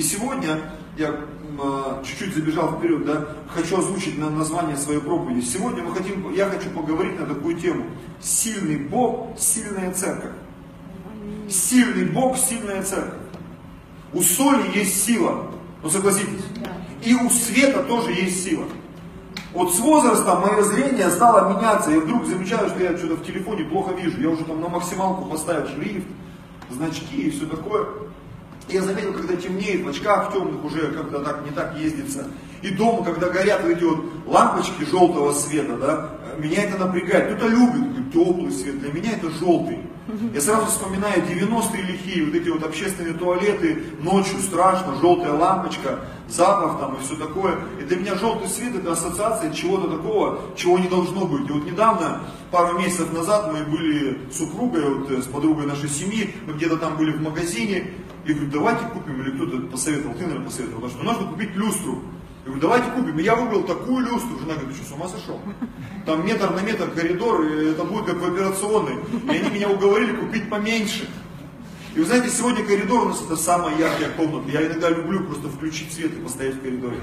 [0.00, 0.58] И сегодня
[0.96, 1.14] я
[1.62, 5.44] а, чуть-чуть забежал вперед, да, хочу озвучить на название своей проповеди.
[5.44, 7.84] Сегодня мы хотим, я хочу поговорить на такую тему.
[8.18, 10.32] Сильный Бог, сильная церковь.
[11.50, 13.20] Сильный Бог, сильная церковь.
[14.14, 15.50] У соли есть сила,
[15.82, 16.46] ну согласитесь.
[17.04, 18.64] И у света тоже есть сила.
[19.52, 21.90] Вот с возрастом мое зрение стало меняться.
[21.90, 24.18] Я вдруг замечаю, что я что-то в телефоне плохо вижу.
[24.18, 26.06] Я уже там на максималку поставил шрифт,
[26.70, 27.86] значки и все такое.
[28.70, 32.26] Я заметил, когда темнеет, в очках темных уже как-то так не так ездится.
[32.62, 37.36] И дома, когда горят эти вот лампочки желтого света, да, меня это напрягает.
[37.36, 39.78] Кто-то любит теплый свет, для меня это желтый.
[40.34, 46.80] Я сразу вспоминаю 90-е лихие, вот эти вот общественные туалеты, ночью страшно, желтая лампочка, запах
[46.80, 47.58] там и все такое.
[47.80, 51.48] И для меня желтый свет это ассоциация чего-то такого, чего не должно быть.
[51.48, 55.88] И вот недавно, пару месяцев назад, мы были с супругой, вот, э, с подругой нашей
[55.88, 57.92] семьи, мы где-то там были в магазине,
[58.30, 62.02] и говорю, давайте купим, или кто-то посоветовал, ты, наверное, посоветовал, что нужно купить люстру.
[62.44, 63.18] Я говорю, давайте купим.
[63.18, 64.38] И я выбрал такую люстру.
[64.38, 65.40] Жена говорит, ты что, с ума сошел?
[66.06, 68.94] Там метр на метр коридор, и это будет как в операционной.
[69.26, 71.08] И они меня уговорили купить поменьше.
[71.94, 74.48] И вы знаете, сегодня коридор у нас это самая яркая комната.
[74.50, 76.96] Я иногда люблю просто включить свет и постоять в коридоре.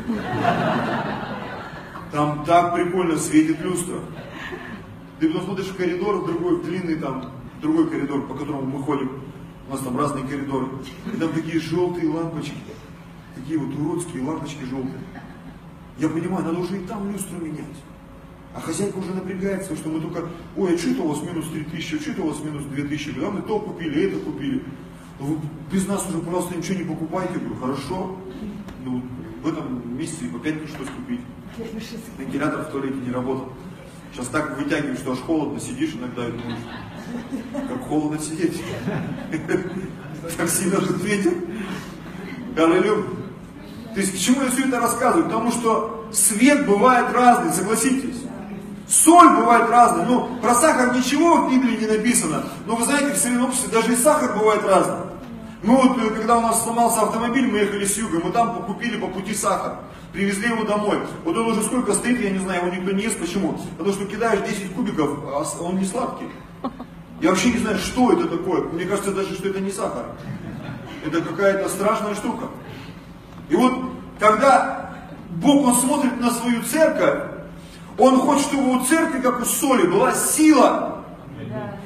[2.12, 4.00] Там так прикольно светит люстра.
[5.20, 8.84] Ты потом смотришь в коридор, в другой, в длинный там, другой коридор, по которому мы
[8.84, 9.22] ходим.
[9.68, 10.68] У нас там разные коридоры.
[11.14, 12.56] И там такие желтые лампочки.
[13.36, 15.04] Такие вот уродские лампочки желтые.
[15.98, 17.66] Я понимаю, надо уже и там люстру менять.
[18.56, 21.64] А хозяйка уже напрягается, что мы только, ой, а что это у вас минус 3
[21.66, 24.64] тысячи, а что это у вас минус 2 тысячи, да мы то купили, это купили.
[25.20, 25.38] Ну, вы
[25.72, 27.34] без нас уже, пожалуйста, ничего не покупайте.
[27.34, 28.18] Я говорю, хорошо.
[28.86, 29.04] Ну,
[29.44, 31.22] в этом месяце и по 5 пришлось купить.
[32.18, 33.52] Вентилятор в туалете не работал.
[34.18, 36.58] Сейчас так вытягиваешь, что аж холодно сидишь иногда и думаешь,
[37.70, 38.60] как холодно сидеть.
[40.36, 41.34] Так сильно же ветер.
[42.58, 43.04] Аллилуйя.
[43.94, 45.26] То есть к чему я все это рассказываю?
[45.26, 48.24] Потому что свет бывает разный, согласитесь.
[48.88, 50.08] Соль бывает разная.
[50.08, 52.44] Ну, про сахар ничего в Библии не написано.
[52.66, 55.06] Но вы знаете, в современном обществе даже и сахар бывает разный.
[55.62, 58.98] Мы вот, э, когда у нас сломался автомобиль, мы ехали с юга, мы там купили
[58.98, 59.78] по пути сахар.
[60.14, 61.00] Привезли его домой.
[61.24, 63.20] Вот он уже сколько стоит, я не знаю, его никто не ест.
[63.20, 63.60] Почему?
[63.78, 66.28] Потому что кидаешь 10 кубиков, а он не сладкий.
[67.22, 68.62] Я вообще не знаю, что это такое.
[68.62, 70.06] Мне кажется даже, что это не сахар.
[71.06, 72.46] Это какая-то страшная штука.
[73.50, 73.74] И вот,
[74.20, 74.92] когда
[75.32, 77.24] Бог, Он смотрит на свою церковь,
[77.98, 81.04] Он хочет, чтобы у церкви, как у соли, была сила.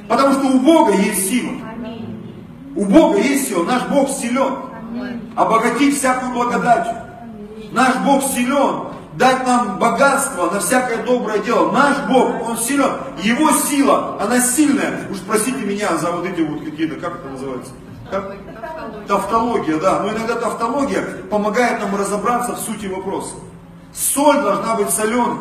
[0.08, 1.54] Потому что у Бога есть сила.
[2.76, 3.64] У Бога есть сила.
[3.64, 4.54] Наш Бог силен.
[5.36, 6.96] Обогатить всякую благодатью.
[7.72, 8.92] Наш Бог силен.
[9.14, 11.72] Дать нам богатство на всякое доброе дело.
[11.72, 12.92] Наш Бог, Он силен.
[13.22, 15.02] Его сила, она сильная.
[15.10, 17.74] Уж простите меня за вот эти вот какие-то, как это называется?
[18.10, 18.36] Как?
[19.08, 20.00] Тавтология, да.
[20.00, 23.36] Но иногда тавтология помогает нам разобраться в сути вопроса.
[23.94, 25.40] Соль должна быть соленой.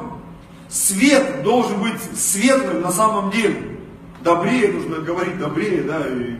[0.68, 3.78] Свет должен быть светлым на самом деле.
[4.22, 6.36] Добрее нужно говорить добрее, да, и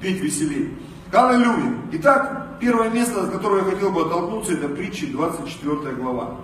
[0.00, 0.70] петь веселее.
[1.12, 1.74] Аллилуйя.
[1.92, 6.36] Итак, первое место, от которого я хотел бы оттолкнуться, это притчи 24 глава.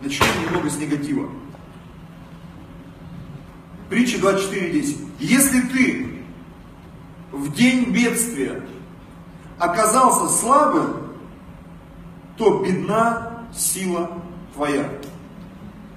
[0.00, 1.28] Начнем немного с негатива.
[3.88, 5.08] Притча 24.10.
[5.20, 6.24] Если ты
[7.32, 8.62] в день бедствия
[9.58, 11.14] оказался слабым,
[12.36, 14.10] то бедна сила
[14.54, 14.88] твоя.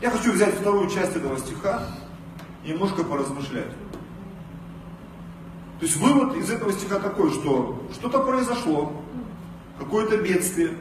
[0.01, 1.87] Я хочу взять вторую часть этого стиха
[2.63, 3.71] и немножко поразмышлять.
[5.79, 8.93] То есть вывод из этого стиха такой, что что-то произошло,
[9.77, 10.71] какое-то бедствие.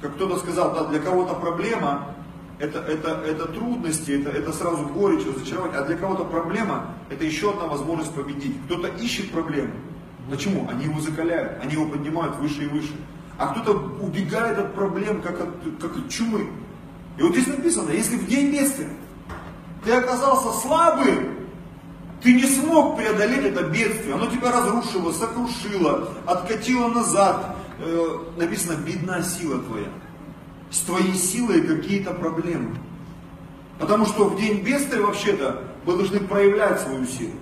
[0.00, 2.14] Как кто-то сказал, да, для кого-то проблема,
[2.58, 7.50] это, это, это трудности, это, это сразу горечь, разочарование, а для кого-то проблема это еще
[7.50, 8.56] одна возможность победить.
[8.66, 9.72] Кто-то ищет проблему.
[10.30, 10.68] Почему?
[10.70, 12.94] Они его закаляют, они его поднимают выше и выше.
[13.38, 16.48] А кто-то убегает от проблем, как от, как от чумы.
[17.18, 18.90] И вот здесь написано, если в день бедствия
[19.84, 21.35] ты оказался слабым,
[22.26, 27.54] ты не смог преодолеть это бедствие, оно тебя разрушило, сокрушило, откатило назад.
[27.78, 29.86] Э, написано, бедна сила твоя
[30.72, 32.78] с твоей силой какие-то проблемы.
[33.78, 37.34] Потому что в день бедствия вообще-то мы должны проявлять свою силу.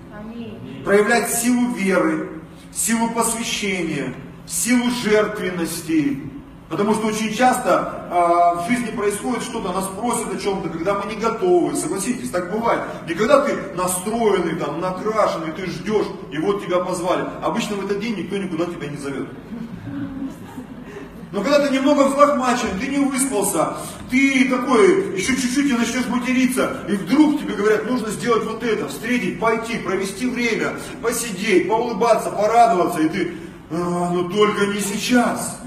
[0.84, 4.12] Проявлять силу веры, силу посвящения,
[4.46, 6.30] силу жертвенности.
[6.68, 11.12] Потому что очень часто э, в жизни происходит что-то, нас просят о чем-то, когда мы
[11.12, 12.80] не готовы, согласитесь, так бывает.
[13.06, 17.26] Не когда ты настроенный, там, накрашенный, ты ждешь, и вот тебя позвали.
[17.42, 19.28] Обычно в этот день никто никуда тебя не зовет.
[21.32, 23.76] Но когда ты немного взлохмачен, ты не выспался,
[24.08, 28.88] ты такой, еще чуть-чуть и начнешь материться, и вдруг тебе говорят, нужно сделать вот это,
[28.88, 33.34] встретить, пойти, провести время, посидеть, поулыбаться, порадоваться, и ты,
[33.70, 35.58] а, но только не сейчас.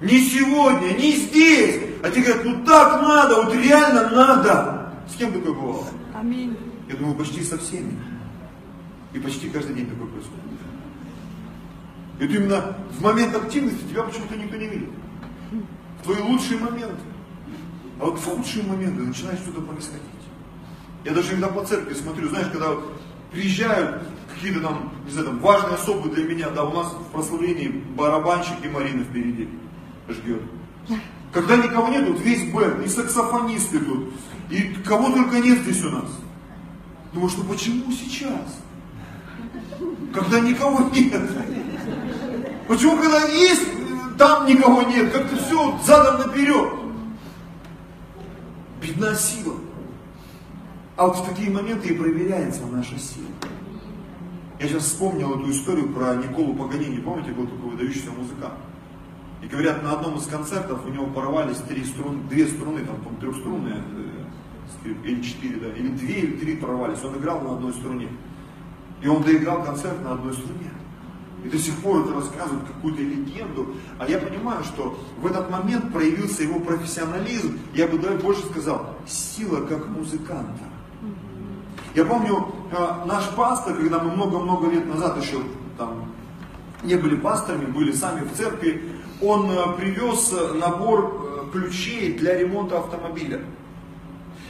[0.00, 1.80] Не сегодня, не здесь.
[2.02, 4.92] А тебе говорят, ну так надо, вот реально надо.
[5.08, 5.86] С кем такое бывало?
[6.14, 6.56] Аминь.
[6.88, 7.98] Я думаю, почти со всеми.
[9.12, 10.42] И почти каждый день такое происходит.
[12.18, 14.90] И вот именно в момент активности тебя почему-то никто не видит.
[16.00, 17.02] В твои лучшие моменты.
[17.98, 20.02] А вот в худшие моменты начинает что-то происходить.
[21.04, 22.72] Я даже иногда по церкви смотрю, знаешь, когда
[23.32, 24.02] приезжают
[24.34, 28.56] какие-то там, не знаю, там важные особы для меня, да, у нас в прославлении барабанщик
[28.62, 29.48] и Марина впереди
[30.08, 30.42] ждет.
[31.32, 34.12] Когда никого нет, вот весь бэнд, и саксофонисты тут,
[34.50, 36.08] и кого только нет здесь у нас.
[37.12, 38.60] Думаю, что почему сейчас?
[40.14, 41.22] Когда никого нет.
[42.68, 43.66] Почему, когда есть,
[44.18, 46.72] там никого нет, как-то все задом наперед.
[48.80, 49.54] Бедна сила.
[50.96, 53.26] А вот в такие моменты и проверяется наша сила.
[54.58, 57.00] Я сейчас вспомнил эту историю про Николу Паганини.
[57.00, 58.54] Помните, был такой выдающийся музыкант?
[59.46, 63.20] И говорят, на одном из концертов у него порвались три струны, две струны, там, по
[63.20, 63.80] трехструнные,
[64.84, 67.04] э, или четыре, да, или две, или три порвались.
[67.04, 68.08] Он играл на одной струне.
[69.02, 70.72] И он доиграл концерт на одной струне.
[71.44, 73.76] И до сих пор это рассказывают какую-то легенду.
[74.00, 77.56] А я понимаю, что в этот момент проявился его профессионализм.
[77.72, 80.64] Я бы даже больше сказал, сила как музыканта.
[81.94, 85.38] Я помню, э, наш пастор, когда мы много-много лет назад еще
[85.78, 86.06] там
[86.82, 92.78] не были пасторами, были сами в церкви, он э, привез набор э, ключей для ремонта
[92.78, 93.40] автомобиля.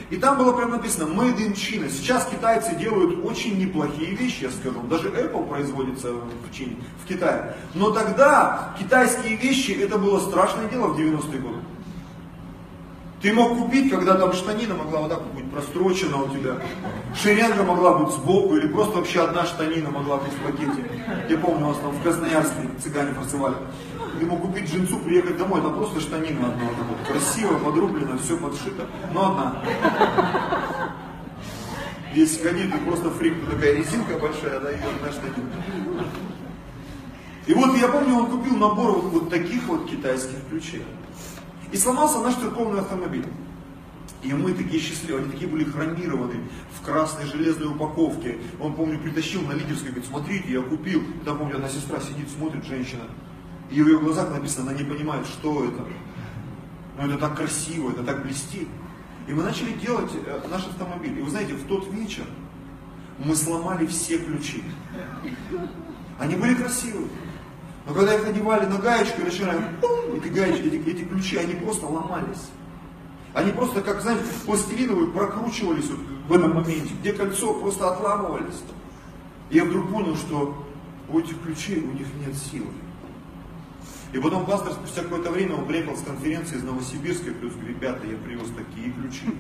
[0.09, 1.89] И там было прям написано Made in China.
[1.91, 4.81] Сейчас китайцы делают очень неплохие вещи, я скажу.
[4.89, 7.57] Даже Apple производится в, Чине, в Китае.
[7.75, 11.59] Но тогда китайские вещи, это было страшное дело в 90-е годы.
[13.21, 16.59] Ты мог купить, когда там штанина могла вот так быть прострочена у тебя,
[17.21, 20.89] шеренга могла быть сбоку, или просто вообще одна штанина могла быть в пакете.
[21.29, 23.57] Я помню, у нас там в Красноярске цыгане фарцевали.
[24.25, 28.87] Мог купить джинсу, приехать домой, там просто штанина одна, вот, вот, красиво, подрублено, все подшито,
[29.13, 29.63] но одна.
[32.15, 35.51] Если ходить, ты просто фрик, такая резинка большая, да, и одна штанина.
[37.47, 40.85] И вот я помню, он купил набор вот, вот таких вот китайских ключей.
[41.71, 43.27] И сломался наш церковный автомобиль.
[44.23, 46.41] И мы такие счастливые, они такие были хромированные,
[46.73, 48.39] в красной железной упаковке.
[48.61, 51.05] Он, помню, притащил на лидерской, говорит, смотрите, я купил.
[51.25, 53.05] Там, помню, одна сестра сидит, смотрит, женщина.
[53.71, 55.85] И в ее глазах написано, она не понимает, что это.
[56.97, 58.69] Но это так красиво, это так блестит.
[59.27, 61.19] И мы начали делать э, наш автомобиль.
[61.19, 62.25] И вы знаете, в тот вечер
[63.19, 64.63] мы сломали все ключи.
[66.19, 67.09] Они были красивые.
[67.87, 69.61] Но когда их одевали на гаечку, начинали,
[70.17, 72.51] эти гаечки, эти, эти ключи, они просто ломались.
[73.35, 78.63] Они просто, как, знаете, пластилиновые прокручивались вот в этом моменте, где кольцо просто отламывались.
[79.51, 80.67] И я вдруг понял, что
[81.09, 82.69] у этих ключей у них нет силы.
[84.13, 88.17] И потом пастор спустя какое-то время приехал с конференции из Новосибирска, плюс говорит, ребята, я
[88.17, 89.35] привез такие ключи.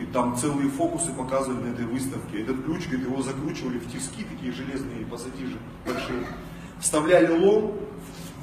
[0.00, 2.42] И там целые фокусы показывали на этой выставке.
[2.42, 6.24] Этот ключ, говорит, его закручивали в тиски, такие железные пассатижи большие
[6.84, 7.72] вставляли лом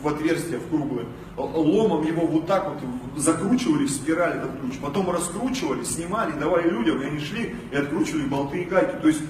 [0.02, 1.06] в отверстие, в круглое,
[1.38, 7.02] ломом его вот так вот закручивали в спираль этот ключ, потом раскручивали, снимали, давали людям,
[7.02, 9.00] и они шли и откручивали болты и гайки.
[9.00, 9.22] То есть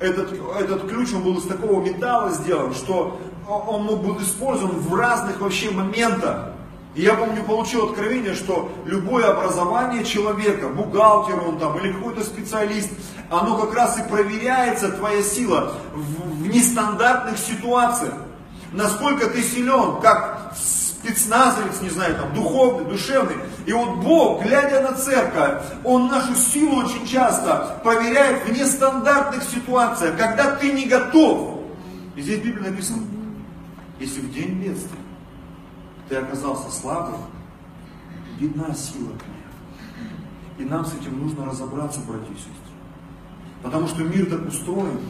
[0.00, 4.94] этот, этот ключ, он был из такого металла сделан, что он мог быть использован в
[4.94, 6.50] разных вообще моментах.
[6.94, 12.90] И я помню, получил откровение, что любое образование человека, бухгалтер он там или какой-то специалист,
[13.30, 18.14] оно как раз и проверяется, твоя сила, в, в нестандартных ситуациях
[18.74, 23.36] насколько ты силен, как спецназовец, не знаю, там, духовный, душевный.
[23.66, 30.16] И вот Бог, глядя на церковь, Он нашу силу очень часто проверяет в нестандартных ситуациях,
[30.18, 31.60] когда ты не готов.
[32.16, 33.02] И здесь Библии написано,
[34.04, 35.00] если в день бедствия
[36.10, 37.20] ты оказался слабым,
[38.38, 40.58] видна сила твоя.
[40.58, 42.52] И нам с этим нужно разобраться, братья и сестры.
[43.62, 45.00] Потому что мир так устроен,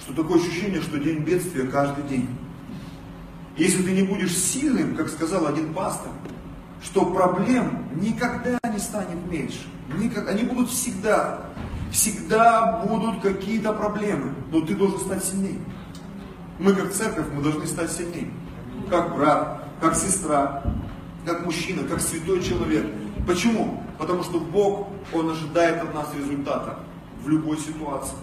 [0.00, 2.28] что такое ощущение, что день бедствия каждый день.
[3.56, 6.10] Если ты не будешь сильным, как сказал один пастор,
[6.82, 9.68] что проблем никогда не станет меньше.
[9.96, 11.46] Никак, они будут всегда.
[11.92, 14.34] Всегда будут какие-то проблемы.
[14.50, 15.60] Но ты должен стать сильнее.
[16.58, 18.30] Мы как церковь, мы должны стать сильнее.
[18.90, 20.62] Как брат, как сестра,
[21.24, 22.86] как мужчина, как святой человек.
[23.26, 23.82] Почему?
[23.98, 26.80] Потому что Бог, Он ожидает от нас результата
[27.22, 28.16] в любой ситуации.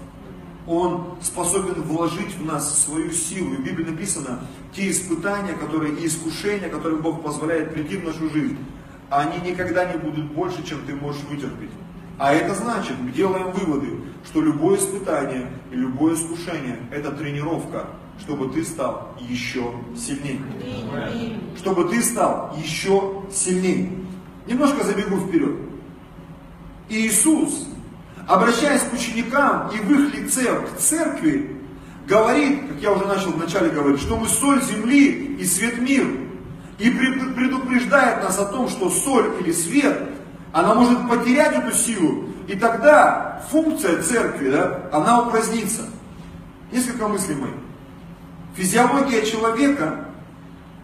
[0.67, 3.53] Он способен вложить в нас свою силу.
[3.53, 4.41] И в Библии написано,
[4.73, 8.57] те испытания, которые и искушения, которые Бог позволяет прийти в нашу жизнь,
[9.09, 11.71] они никогда не будут больше, чем ты можешь вытерпеть.
[12.19, 17.87] А это значит, мы делаем выводы, что любое испытание и любое искушение– это тренировка
[18.21, 20.41] чтобы ты стал еще сильнее.
[21.57, 23.91] Чтобы ты стал еще сильнее.
[24.47, 25.55] Немножко забегу вперед.
[26.89, 27.67] Иисус,
[28.27, 31.55] обращаясь к ученикам и в их лице к церкви,
[32.07, 36.09] говорит, как я уже начал вначале говорить, что мы соль земли и свет мира.
[36.79, 40.09] И предупреждает нас о том, что соль или свет,
[40.53, 45.83] она может потерять эту силу, и тогда функция церкви, да, она упразднится.
[46.71, 47.68] Несколько мыслей моих.
[48.59, 50.03] Физиология человека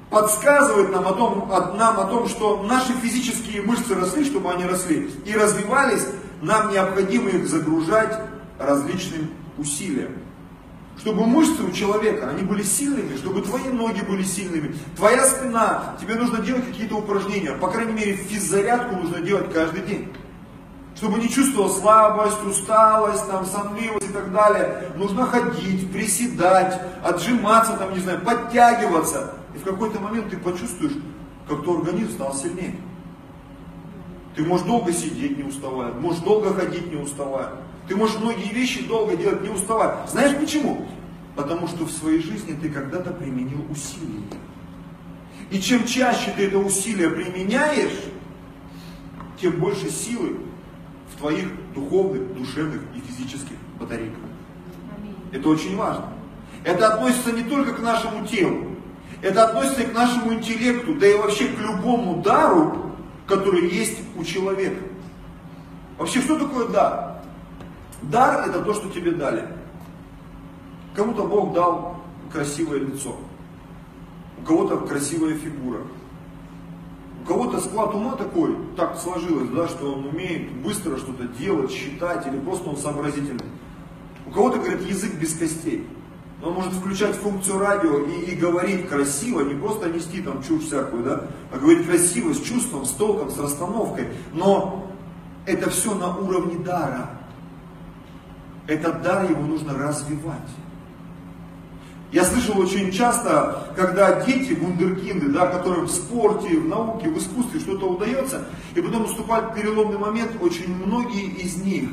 [0.10, 5.12] подсказывает нам о, том, нам о том, что наши физические мышцы росли, чтобы они росли,
[5.26, 6.08] и развивались,
[6.42, 8.18] нам необходимо их загружать
[8.58, 10.12] различным усилиям.
[11.00, 16.16] Чтобы мышцы у человека, они были сильными, чтобы твои ноги были сильными, твоя спина, тебе
[16.16, 20.14] нужно делать какие-то упражнения, по крайней мере физзарядку нужно делать каждый день.
[20.96, 27.94] Чтобы не чувствовал слабость, усталость, там, сонливость и так далее, нужно ходить, приседать, отжиматься, там,
[27.94, 29.34] не знаю, подтягиваться.
[29.54, 30.94] И в какой-то момент ты почувствуешь,
[31.50, 32.76] как твой организм стал сильнее.
[34.36, 37.50] Ты можешь долго сидеть, не уставая, можешь долго ходить, не уставая.
[37.90, 40.08] Ты можешь многие вещи долго делать, не уставая.
[40.08, 40.88] Знаешь почему?
[41.36, 44.24] Потому что в своей жизни ты когда-то применил усилие.
[45.52, 48.00] И чем чаще ты это усилие применяешь,
[49.40, 50.38] тем больше силы
[51.16, 54.20] в твоих духовных, душевных и физических батарейках.
[55.32, 56.10] Это очень важно.
[56.64, 58.76] Это относится не только к нашему телу,
[59.22, 62.92] это относится и к нашему интеллекту, да и вообще к любому дару,
[63.28, 64.84] который есть у человека.
[65.98, 67.22] Вообще, что такое дар?
[68.02, 69.48] Дар это то, что тебе дали.
[70.96, 71.98] Кому-то Бог дал
[72.32, 73.16] красивое лицо,
[74.40, 75.82] у кого-то красивая фигура,
[77.26, 82.28] у кого-то склад ума такой, так сложилось, да, что он умеет быстро что-то делать, считать,
[82.28, 83.46] или просто он сообразительный.
[84.28, 85.88] У кого-то, говорят, язык без костей.
[86.44, 91.04] Он может включать функцию радио и, и говорить красиво, не просто нести там чушь всякую,
[91.04, 94.10] да, а говорить красиво, с чувством, с толком, с расстановкой.
[94.34, 94.92] Но
[95.48, 97.10] это все на уровне дара.
[98.68, 100.50] Этот дар его нужно развивать.
[102.16, 107.60] Я слышал очень часто, когда дети, вундеркинды, да, которым в спорте, в науке, в искусстве
[107.60, 111.90] что-то удается, и потом наступает переломный момент, очень многие из них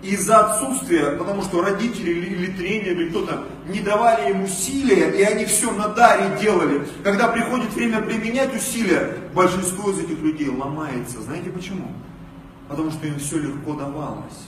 [0.00, 5.22] из-за отсутствия, потому что родители или, или тренер, или кто-то не давали им усилия, и
[5.22, 6.88] они все на даре делали.
[7.04, 11.20] Когда приходит время применять усилия, большинство из этих людей ломается.
[11.20, 11.88] Знаете почему?
[12.68, 14.46] Потому что им все легко давалось.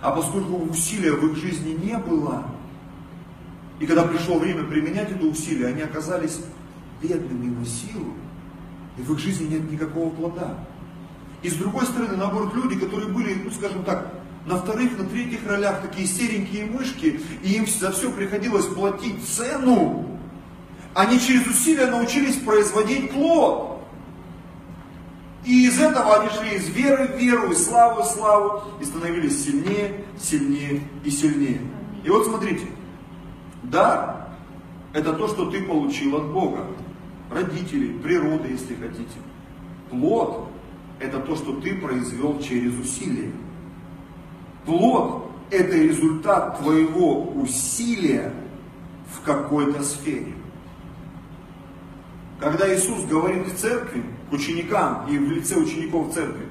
[0.00, 2.42] А поскольку усилия в их жизни не было,
[3.80, 6.40] и когда пришло время применять это усилие, они оказались
[7.00, 8.14] бедными на силу,
[8.96, 10.58] и в их жизни нет никакого плода.
[11.42, 14.14] И с другой стороны, наоборот, люди, которые были, ну скажем так,
[14.46, 20.06] на вторых, на третьих ролях такие серенькие мышки, и им за все приходилось платить цену.
[20.94, 23.80] Они через усилия научились производить плод.
[25.44, 29.44] И из этого они шли из веры в веру, из славы в славу, и становились
[29.44, 31.60] сильнее, сильнее и сильнее.
[32.04, 32.66] И вот смотрите,
[33.62, 34.28] дар–
[34.92, 36.66] это то, что ты получил от Бога,
[37.30, 39.18] родителей, природы, если хотите.
[39.90, 40.48] Плод–
[41.00, 43.32] это то, что ты произвел через усилия.
[44.64, 48.32] Плод– это результат твоего усилия
[49.12, 50.34] в какой-то сфере.
[52.38, 56.46] Когда Иисус говорит к церкви, к ученикам и в лице учеников церкви,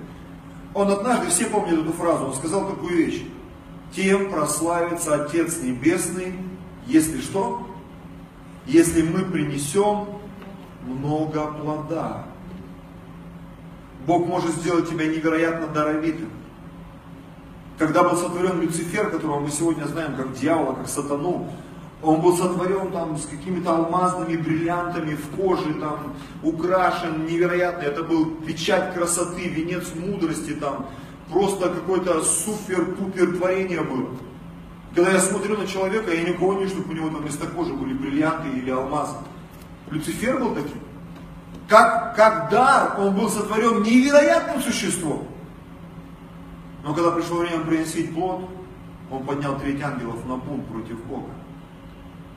[0.73, 3.23] он однажды, все помнят эту фразу, он сказал такую вещь.
[3.93, 6.33] Тем прославится Отец Небесный,
[6.91, 7.67] если что?
[8.65, 10.07] Если мы принесем
[10.85, 12.25] много плода.
[14.05, 16.29] Бог может сделать тебя невероятно даровитым
[17.81, 21.49] когда был сотворен Люцифер, которого мы сегодня знаем как дьявола, как сатану,
[22.03, 27.81] он был сотворен там с какими-то алмазными бриллиантами в коже, там украшен невероятно.
[27.81, 30.89] Это был печать красоты, венец мудрости, там
[31.31, 34.09] просто какое-то супер-пупер творение было.
[34.93, 37.73] Когда я смотрю на человека, я никого не вижу, чтобы у него там вместо кожи
[37.73, 39.15] были бриллианты или алмазы.
[39.89, 40.79] Люцифер был таким.
[41.67, 45.27] Как, как дар, он был сотворен невероятным существом.
[46.83, 48.49] Но когда пришло время приносить плод,
[49.09, 51.29] он поднял треть ангелов на бунт против Бога.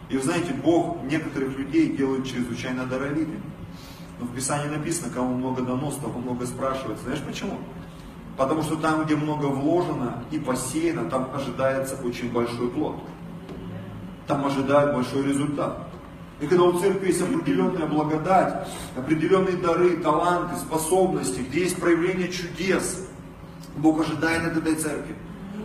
[0.08, 3.42] И вы знаете, Бог некоторых людей делает чрезвычайно даровитыми.
[4.20, 7.04] Но в Писании написано, кому много дано, того много спрашивается.
[7.04, 7.58] Знаешь почему?
[8.36, 12.96] Потому что там, где много вложено и посеяно, там ожидается очень большой плод.
[14.26, 15.78] Там ожидают большой результат.
[16.40, 23.06] И когда у церкви есть определенная благодать, определенные дары, таланты, способности, где есть проявление чудес,
[23.76, 25.14] Бог ожидает от этой церкви.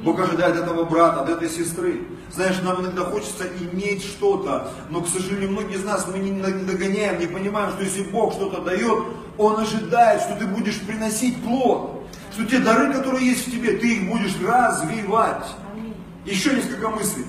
[0.03, 2.03] Бог ожидает этого брата, от этой сестры.
[2.31, 7.19] Знаешь, нам иногда хочется иметь что-то, но, к сожалению, многие из нас, мы не догоняем,
[7.19, 9.03] не понимаем, что если Бог что-то дает,
[9.37, 11.98] Он ожидает, что ты будешь приносить плод,
[12.31, 15.45] что те дары, которые есть в тебе, ты их будешь развивать.
[16.25, 17.25] Еще несколько мыслей.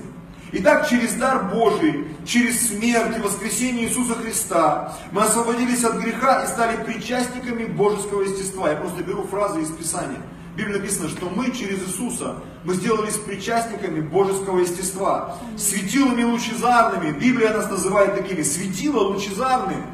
[0.53, 6.47] Итак, через дар Божий, через смерть и воскресение Иисуса Христа мы освободились от греха и
[6.47, 8.69] стали причастниками божеского естества.
[8.69, 10.19] Я просто беру фразы из Писания.
[10.53, 17.17] В Библии написано, что мы через Иисуса, мы сделались причастниками божеского естества, светилами лучезарными.
[17.17, 19.85] Библия нас называет такими, светила лучезарные.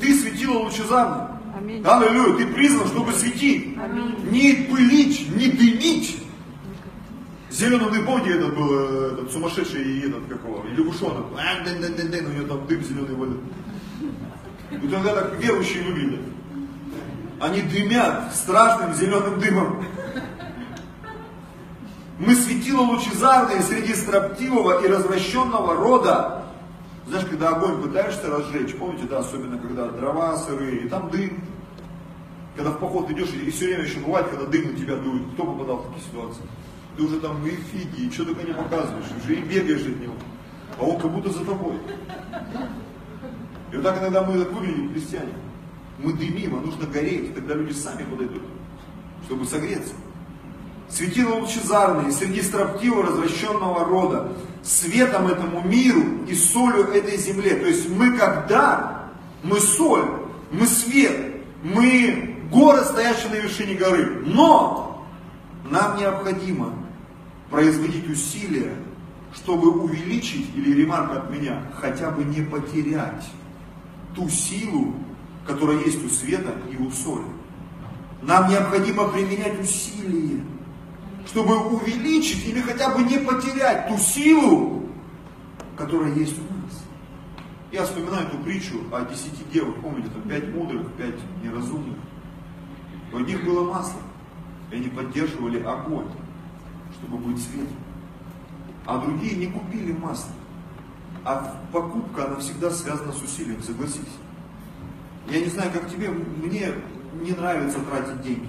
[0.00, 1.35] Ты светила лучезарным.
[1.56, 3.76] Аллилуйя, ты призван, чтобы светить.
[3.82, 4.30] Аминь.
[4.30, 6.22] Не пылить, не дымить.
[7.50, 11.32] Зеленый дым, помните, этот был э, этот сумасшедший этот какого, лягушонок.
[11.32, 13.38] У него там дым зеленый водит.
[14.70, 16.20] И тогда так верующие выглядят.
[17.40, 19.86] Они дымят страшным зеленым дымом.
[22.18, 26.45] Мы светило лучезарные среди строптивого и развращенного рода.
[27.06, 31.40] Знаешь, когда огонь пытаешься разжечь, помните, да, особенно когда дрова сырые, и там дым.
[32.56, 35.22] Когда в поход идешь, и все время еще бывает, когда дым на тебя дует.
[35.34, 36.42] Кто попадал в такие ситуации?
[36.96, 40.14] Ты уже там и фиги, и что только не показываешь, уже и бегаешь от него.
[40.78, 41.76] А он как будто за тобой.
[43.72, 45.34] И вот так иногда мы выглядим, христиане.
[45.98, 48.42] Мы дымим, а нужно гореть, тогда люди сами подойдут,
[49.26, 49.94] чтобы согреться.
[50.88, 57.56] Светило лучезарные среди строптивого развращенного рода, светом этому миру и солью этой земле.
[57.56, 59.08] То есть мы когда,
[59.42, 60.08] мы соль,
[60.52, 64.22] мы свет, мы город, стоящий на вершине горы.
[64.26, 65.04] Но
[65.68, 66.72] нам необходимо
[67.50, 68.72] производить усилия,
[69.34, 73.26] чтобы увеличить, или ремарка от меня, хотя бы не потерять
[74.14, 74.94] ту силу,
[75.46, 77.24] которая есть у света и у соли.
[78.22, 80.40] Нам необходимо применять усилия,
[81.26, 84.84] чтобы увеличить или хотя бы не потерять ту силу,
[85.76, 86.84] которая есть у нас.
[87.72, 91.98] Я вспоминаю эту притчу о десяти девах, помните, там пять мудрых, пять неразумных.
[93.12, 94.00] У них было масло,
[94.70, 96.08] и они поддерживали огонь,
[96.94, 97.76] чтобы быть светом.
[98.86, 100.30] А другие не купили масло.
[101.24, 104.02] А покупка, она всегда связана с усилием, согласись.
[105.28, 106.72] Я не знаю, как тебе, мне
[107.20, 108.48] не нравится тратить деньги.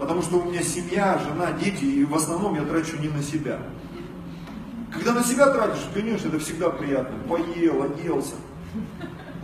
[0.00, 3.58] Потому что у меня семья, жена, дети, и в основном я трачу не на себя.
[4.90, 7.16] Когда на себя тратишь, конечно, это всегда приятно.
[7.28, 8.34] Поел, оделся.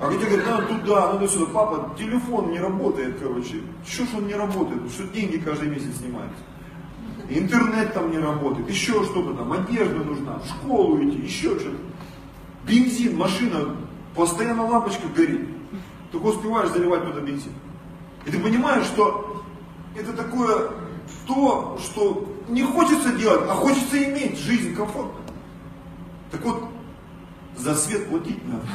[0.01, 1.47] А где говорят, надо туда, надо сюда.
[1.53, 3.61] Папа, телефон не работает, короче.
[3.87, 4.91] Что ж он не работает?
[4.91, 6.43] Что деньги каждый месяц снимаются.
[7.29, 11.77] Интернет там не работает, еще что-то там, одежда нужна, в школу идти, еще что-то.
[12.67, 13.77] Бензин, машина,
[14.15, 15.49] постоянно лампочка горит.
[16.13, 17.53] Только успеваешь заливать туда бензин.
[18.25, 19.36] И ты понимаешь, что
[19.97, 20.71] это такое
[21.27, 25.21] то, что не хочется делать, а хочется иметь жизнь комфортно.
[26.31, 26.65] Так вот,
[27.57, 28.67] за свет платить надо.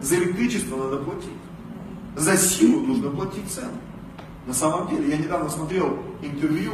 [0.00, 1.30] За электричество надо платить.
[2.16, 3.72] За силу нужно платить цену.
[4.46, 6.72] На самом деле, я недавно смотрел интервью,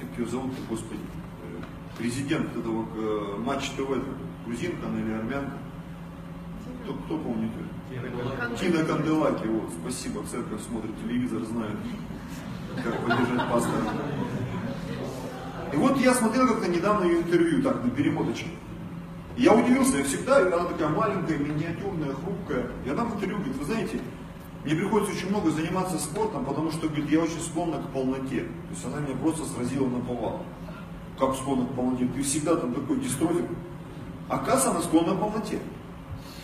[0.00, 1.62] как ее зовут, господи, э,
[1.98, 3.88] президент этого э, Матч ТВ,
[4.46, 5.58] грузинка она или армянка.
[6.84, 7.65] Кто, кто помнит ее?
[7.88, 11.76] Тина Канделаки, вот, спасибо, церковь смотрит телевизор, знает,
[12.82, 13.82] как поддержать пастора.
[15.72, 18.48] И вот я смотрел как-то недавно ее интервью, так, на перемоточке.
[19.36, 22.70] Я удивился, я всегда, она такая маленькая, миниатюрная, хрупкая.
[22.84, 24.00] И она в интервью говорит, вы знаете,
[24.64, 28.40] мне приходится очень много заниматься спортом, потому что, говорит, я очень склонна к полноте.
[28.40, 30.42] То есть она меня просто сразила на повал.
[31.18, 32.08] Как склонна к полноте?
[32.14, 33.44] Ты всегда там такой дистрофик.
[34.28, 35.60] Оказывается, она склонна к полноте.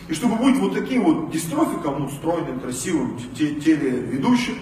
[0.07, 4.55] И чтобы быть вот таким вот дистрофиком, ну, стройным, красивым телеведущим,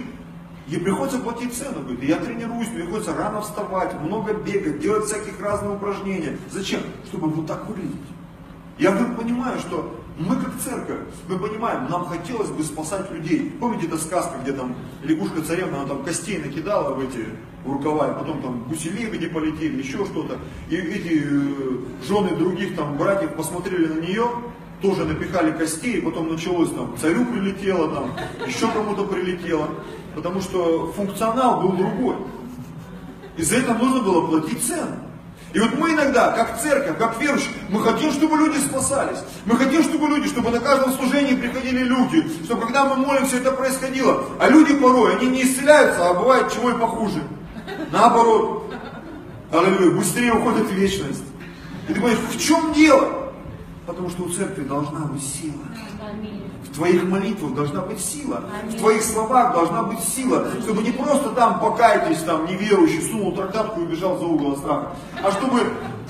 [0.68, 1.80] ей приходится платить цену.
[1.80, 6.36] Говорит, я тренируюсь, мне приходится рано вставать, много бегать, делать всяких разных упражнений.
[6.50, 6.80] Зачем?
[7.06, 7.96] Чтобы вот так выглядеть.
[8.78, 13.50] Я вдруг понимаю, что мы как церковь, мы понимаем, нам хотелось бы спасать людей.
[13.58, 17.26] Помните эта сказка, где там лягушка царевна, она там костей накидала в эти
[17.64, 20.38] рукава, и потом там гуси где полетели, еще что-то.
[20.68, 24.28] И эти э, жены других там братьев посмотрели на нее,
[24.82, 28.12] тоже напихали костей, и потом началось там, царю прилетело там,
[28.46, 29.68] еще кому-то прилетело.
[30.14, 32.16] Потому что функционал был другой.
[33.36, 34.96] И за это нужно было платить цену.
[35.54, 39.18] И вот мы иногда, как церковь, как верующие, мы хотим, чтобы люди спасались.
[39.44, 43.52] Мы хотим, чтобы люди, чтобы на каждом служении приходили люди, чтобы когда мы молимся, это
[43.52, 44.24] происходило.
[44.38, 47.22] А люди порой, они не исцеляются, а бывает чего и похуже.
[47.90, 48.74] Наоборот.
[49.52, 51.24] Аллилуйя, быстрее уходит вечность.
[51.86, 53.21] И ты понимаешь, в чем дело?
[53.86, 55.64] Потому что у церкви должна быть сила.
[56.64, 58.44] В твоих молитвах должна быть сила.
[58.68, 60.48] В твоих словах должна быть сила.
[60.62, 64.92] Чтобы не просто там покайтесь, там неверующий, сунул трактатку и убежал за угол страха.
[65.22, 65.60] А чтобы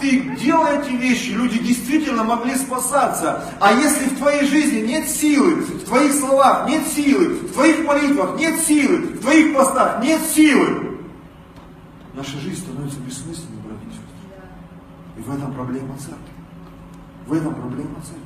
[0.01, 3.45] ты, делая эти вещи, люди действительно могли спасаться.
[3.61, 8.37] А если в твоей жизни нет силы, в твоих словах нет силы, в твоих молитвах
[8.39, 10.99] нет силы, в твоих постах нет силы,
[12.15, 14.09] наша жизнь становится бессмысленной, братья и сестры.
[15.17, 16.32] И в этом проблема церкви.
[17.27, 18.23] В этом проблема церкви.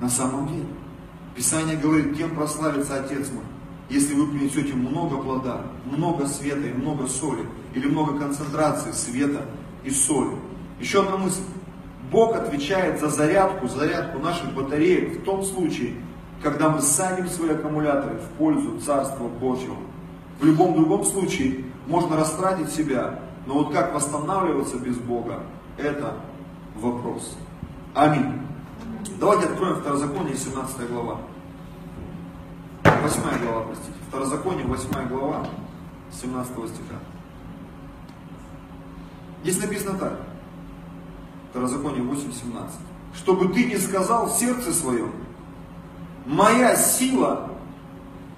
[0.00, 0.66] На самом деле.
[1.34, 3.44] Писание говорит, кем прославится Отец мой,
[3.88, 9.44] если вы принесете много плода, много света и много соли, или много концентрации света
[9.84, 10.34] и соли.
[10.80, 11.42] Еще одна мысль.
[12.10, 15.94] Бог отвечает за зарядку, зарядку наших батареек в том случае,
[16.42, 19.76] когда мы садим свои аккумуляторы в пользу Царства Божьего.
[20.40, 25.42] В любом другом случае можно растратить себя, но вот как восстанавливаться без Бога,
[25.76, 26.14] это
[26.76, 27.36] вопрос.
[27.98, 28.32] Аминь.
[29.18, 31.18] Давайте откроем Второзаконие, 17 глава.
[32.84, 33.92] 8 глава, простите.
[34.08, 35.48] Второзаконие, 8 глава,
[36.12, 36.94] 17 стиха.
[39.42, 40.20] Здесь написано так.
[41.50, 42.70] Второзаконие 8.17.
[43.16, 45.10] Чтобы ты не сказал в сердце своем,
[46.24, 47.50] моя сила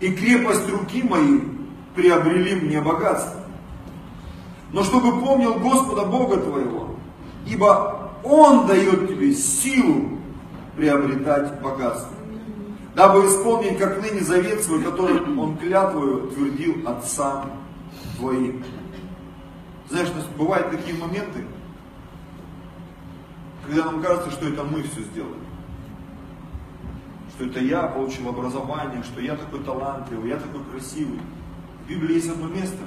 [0.00, 1.44] и крепость руки моей
[1.94, 3.42] приобрели мне богатство.
[4.72, 6.94] Но чтобы помнил Господа Бога твоего,
[7.44, 10.18] ибо Он дает тебе силу
[10.76, 12.14] приобретать богатство.
[12.94, 17.50] Дабы исполнить, как ныне, завет свой, который Он клятвою твердил отцам
[18.16, 18.64] твоим.
[19.88, 21.44] Знаешь, бывают такие моменты,
[23.66, 25.34] когда нам кажется, что это мы все сделали.
[27.34, 31.20] Что это я получил образование, что я такой талантливый, я такой красивый.
[31.84, 32.82] В Библии есть одно место,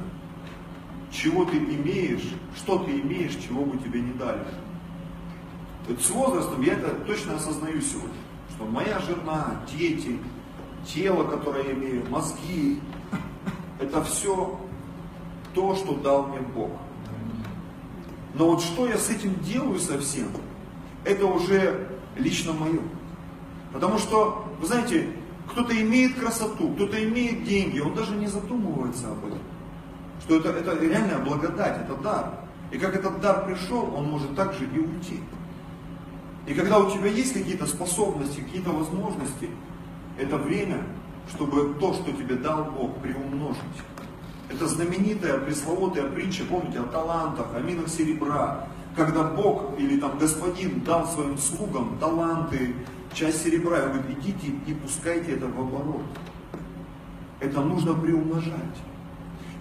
[1.12, 4.46] чего ты имеешь, что ты имеешь, чего бы тебе не дали.
[5.88, 8.16] С возрастом я это точно осознаю сегодня,
[8.56, 10.18] что моя жена, дети,
[10.86, 12.80] тело, которое я имею, мозги,
[13.80, 14.60] это все
[15.54, 16.72] то, что дал мне Бог.
[18.34, 20.30] Но вот что я с этим делаю совсем,
[21.04, 22.82] это уже лично мое.
[23.74, 25.08] Потому что, вы знаете,
[25.50, 29.40] кто-то имеет красоту, кто-то имеет деньги, он даже не задумывается об этом.
[30.22, 32.34] Что это, это реальная благодать, это дар.
[32.72, 35.20] И как этот дар пришел, он может также и уйти.
[36.46, 39.50] И когда у тебя есть какие-то способности, какие-то возможности,
[40.18, 40.84] это время,
[41.30, 43.62] чтобы то, что тебе дал Бог, приумножить.
[44.50, 50.82] Это знаменитая пресловутая притча, помните, о талантах, о минах серебра, когда Бог или там Господин
[50.82, 52.76] дал своим слугам таланты,
[53.14, 56.04] часть серебра, и говорит, идите и пускайте это в оборот.
[57.40, 58.78] Это нужно приумножать.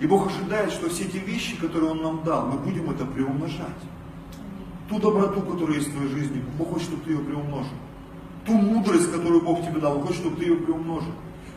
[0.01, 3.69] И Бог ожидает, что все эти вещи, которые Он нам дал, мы будем это приумножать.
[4.89, 7.77] Ту доброту, которая есть в твоей жизни, Бог хочет, чтобы ты ее приумножил.
[8.45, 11.13] Ту мудрость, которую Бог тебе дал, Он хочет, чтобы ты ее приумножил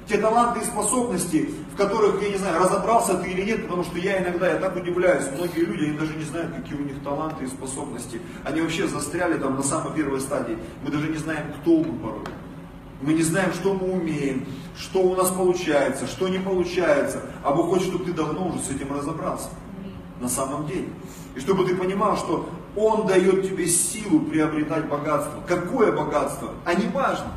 [0.08, 3.98] те таланты и способности, в которых, я не знаю, разобрался ты или нет, потому что
[3.98, 7.46] я иногда, я так удивляюсь, многие люди, они даже не знают, какие у них таланты
[7.46, 8.22] и способности.
[8.44, 10.58] Они вообще застряли там на самой первой стадии.
[10.84, 12.26] Мы даже не знаем, кто мы порой.
[13.02, 14.46] Мы не знаем, что мы умеем,
[14.78, 17.22] что у нас получается, что не получается.
[17.44, 19.50] А Бог хочет, чтобы ты давно уже с этим разобрался.
[20.22, 20.88] На самом деле.
[21.36, 25.42] И чтобы ты понимал, что Он дает тебе силу приобретать богатство.
[25.48, 26.52] Какое богатство?
[26.66, 27.32] А не важно.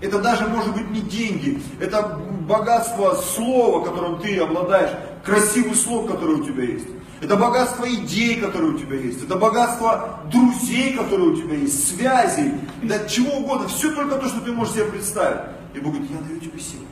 [0.00, 6.36] Это даже может быть не деньги, это богатство слова, которым ты обладаешь, красивый слов, который
[6.36, 6.86] у тебя есть.
[7.20, 9.22] Это богатство идей, которые у тебя есть.
[9.22, 13.68] Это богатство друзей, которые у тебя есть, связей, да чего угодно.
[13.68, 15.42] Все только то, что ты можешь себе представить.
[15.74, 16.86] И Бог говорит, я даю тебе силу,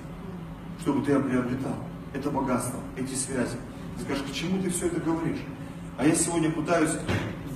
[0.83, 1.77] чтобы ты приобретал.
[2.13, 3.57] Это богатство, эти связи.
[3.97, 5.41] Ты скажешь, к чему ты все это говоришь?
[5.97, 6.93] А я сегодня пытаюсь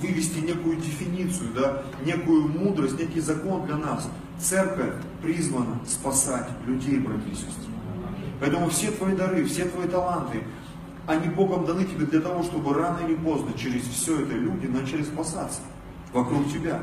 [0.03, 4.07] вывести некую дефиницию, да, некую мудрость, некий закон для нас.
[4.39, 7.71] Церковь призвана спасать людей, братья и сестры.
[8.39, 10.43] Поэтому все твои дары, все твои таланты,
[11.07, 15.03] они Богом даны тебе для того, чтобы рано или поздно через все это люди начали
[15.03, 15.61] спасаться
[16.13, 16.81] вокруг тебя,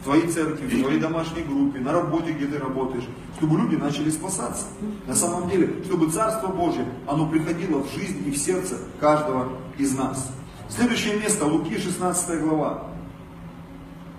[0.00, 3.04] в твоей церкви, в твоей домашней группе, на работе, где ты работаешь,
[3.36, 4.66] чтобы люди начали спасаться.
[5.06, 9.96] На самом деле, чтобы Царство Божье, оно приходило в жизнь и в сердце каждого из
[9.96, 10.30] нас.
[10.74, 12.84] Следующее место, Луки 16 глава,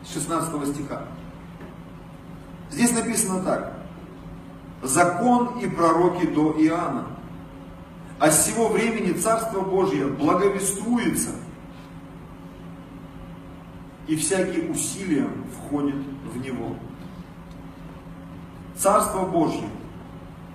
[0.05, 1.01] 16 стиха.
[2.69, 3.73] Здесь написано так.
[4.83, 7.07] Закон и пророки до Иоанна.
[8.19, 11.31] А с сего времени Царство Божье благовествуется,
[14.05, 15.95] и всякие усилия входят
[16.31, 16.75] в него.
[18.77, 19.67] Царство Божье,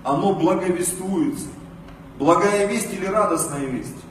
[0.05, 1.47] оно благовествуется.
[2.17, 3.97] Благая весть или радостная весть–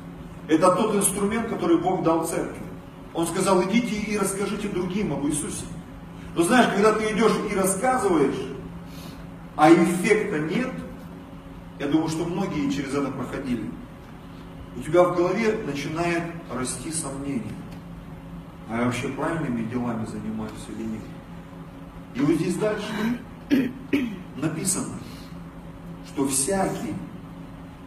[0.49, 2.63] это тот инструмент, который Бог дал церкви.
[3.15, 5.65] Он сказал, идите и расскажите другим об Иисусе.
[6.35, 8.49] Но знаешь, когда ты идешь и рассказываешь,
[9.57, 10.71] а эффекта нет,
[11.79, 13.71] я думаю, что многие через это проходили,
[14.77, 17.53] у тебя в голове начинает расти сомнение.
[18.69, 21.03] А я вообще правильными делами занимаюсь или нет?
[22.15, 22.93] И вот здесь дальше
[24.37, 24.95] написано,
[26.07, 26.95] что всякий,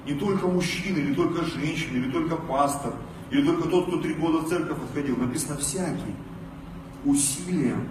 [0.05, 2.93] не только мужчина, или только женщина, или только пастор,
[3.29, 6.15] или только тот, кто три года в церковь отходил, написано всякий,
[7.05, 7.87] усилием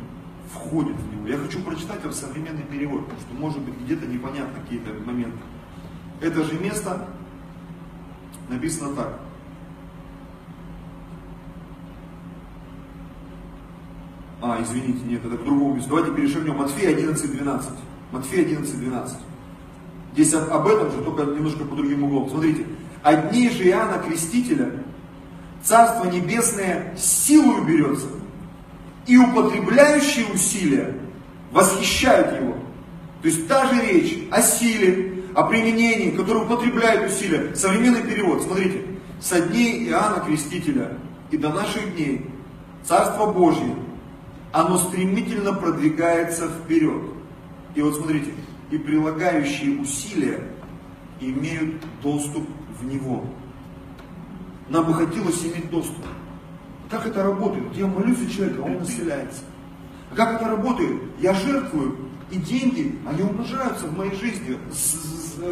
[0.52, 1.28] входит в него.
[1.28, 5.38] Я хочу прочитать вам современный перевод, потому что может быть где-то непонятно какие-то моменты.
[6.20, 7.08] Это же место
[8.48, 9.20] написано так.
[14.42, 15.90] А, извините, нет, это к другому месту.
[15.90, 16.56] Давайте перешагнем.
[16.56, 17.70] Матфея 11, 12.
[18.10, 19.18] Матфея 11, 12.
[20.12, 22.28] Здесь об, этом же, только немножко по другим углом.
[22.30, 22.66] Смотрите.
[23.02, 24.72] Одни же Иоанна Крестителя
[25.62, 28.08] Царство Небесное силою берется,
[29.06, 30.94] и употребляющие усилия
[31.52, 32.54] восхищают его.
[33.22, 37.54] То есть та же речь о силе, о применении, которое употребляет усилия.
[37.54, 38.82] Современный перевод, смотрите,
[39.20, 40.96] со дней Иоанна Крестителя
[41.30, 42.26] и до наших дней
[42.82, 43.74] Царство Божье,
[44.52, 47.02] оно стремительно продвигается вперед.
[47.74, 48.30] И вот смотрите,
[48.70, 50.42] и прилагающие усилия
[51.20, 53.24] имеют доступ в него.
[54.68, 56.04] Нам бы хотелось иметь доступ.
[56.88, 57.74] Как это работает?
[57.74, 59.42] Я молюсь за человека, он населяется.
[60.12, 61.02] А как это работает?
[61.18, 61.96] Я жертвую,
[62.30, 64.56] и деньги, они умножаются в моей жизни.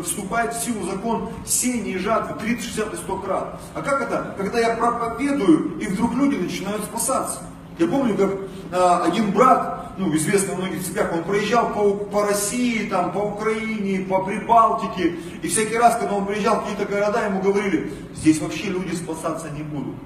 [0.03, 3.61] Вступает в силу закон сеяния и жатвы 30, 60 и 100 крат.
[3.75, 4.35] А как это?
[4.37, 7.43] Когда я проповедую, и вдруг люди начинают спасаться.
[7.79, 8.39] Я помню, как а,
[8.71, 14.05] один брат, ну, известный в многих церквях, он проезжал по, по России, там, по Украине,
[14.05, 18.69] по Прибалтике, и всякий раз, когда он приезжал в какие-то города, ему говорили, здесь вообще
[18.69, 19.97] люди спасаться не будут.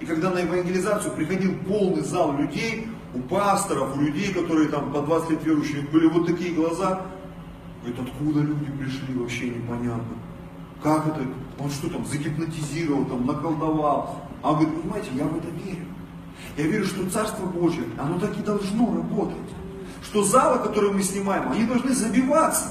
[0.00, 5.00] И когда на евангелизацию приходил полный зал людей, у пасторов, у людей, которые там по
[5.00, 7.02] 20 лет верующие, были вот такие глаза,
[7.82, 10.16] говорит, откуда люди пришли, вообще непонятно.
[10.82, 11.20] Как это?
[11.58, 14.22] Он что там, загипнотизировал, там, наколдовал.
[14.42, 15.86] А он говорит, понимаете, я в это верю.
[16.56, 19.36] Я верю, что Царство Божье, оно так и должно работать.
[20.02, 22.64] Что залы, которые мы снимаем, они должны забиваться.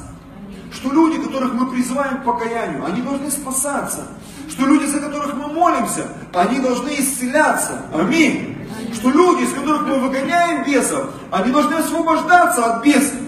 [0.71, 4.07] Что люди, которых мы призываем к покаянию, они должны спасаться.
[4.49, 7.85] Что люди, за которых мы молимся, они должны исцеляться.
[7.93, 8.57] Аминь.
[8.93, 13.19] Что люди, из которых мы выгоняем бесов, они должны освобождаться от бесов.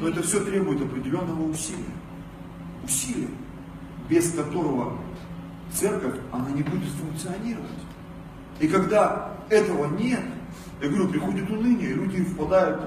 [0.00, 1.84] Но это все требует определенного усилия.
[2.84, 3.28] Усилия,
[4.08, 4.98] без которого
[5.72, 7.83] церковь, она не будет функционировать.
[8.60, 10.20] И когда этого нет,
[10.80, 12.80] я говорю, приходит уныние, и люди впадают